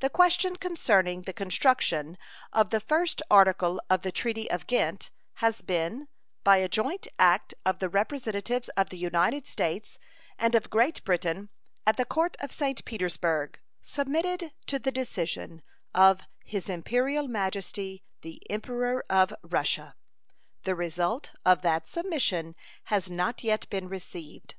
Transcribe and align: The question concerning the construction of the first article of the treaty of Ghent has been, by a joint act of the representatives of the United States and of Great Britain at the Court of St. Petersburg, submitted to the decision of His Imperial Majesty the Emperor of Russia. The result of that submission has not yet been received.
The 0.00 0.10
question 0.10 0.56
concerning 0.56 1.22
the 1.22 1.32
construction 1.32 2.18
of 2.52 2.68
the 2.68 2.78
first 2.78 3.22
article 3.30 3.80
of 3.88 4.02
the 4.02 4.12
treaty 4.12 4.50
of 4.50 4.66
Ghent 4.66 5.10
has 5.36 5.62
been, 5.62 6.08
by 6.44 6.58
a 6.58 6.68
joint 6.68 7.08
act 7.18 7.54
of 7.64 7.78
the 7.78 7.88
representatives 7.88 8.68
of 8.76 8.90
the 8.90 8.98
United 8.98 9.46
States 9.46 9.98
and 10.36 10.54
of 10.54 10.68
Great 10.68 11.02
Britain 11.04 11.48
at 11.86 11.96
the 11.96 12.04
Court 12.04 12.36
of 12.40 12.52
St. 12.52 12.84
Petersburg, 12.84 13.58
submitted 13.80 14.52
to 14.66 14.78
the 14.78 14.92
decision 14.92 15.62
of 15.94 16.20
His 16.44 16.68
Imperial 16.68 17.26
Majesty 17.26 18.04
the 18.20 18.42
Emperor 18.50 19.06
of 19.08 19.32
Russia. 19.42 19.96
The 20.64 20.74
result 20.74 21.32
of 21.46 21.62
that 21.62 21.88
submission 21.88 22.56
has 22.92 23.10
not 23.10 23.42
yet 23.42 23.70
been 23.70 23.88
received. 23.88 24.56